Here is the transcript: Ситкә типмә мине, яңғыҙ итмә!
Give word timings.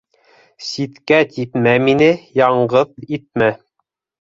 Ситкә 0.67 1.19
типмә 1.35 1.75
мине, 1.85 2.09
яңғыҙ 2.43 3.15
итмә! 3.21 3.55